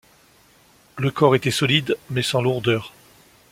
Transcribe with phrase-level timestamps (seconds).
[0.97, 2.91] Le corps était solide mais sans lourdeur.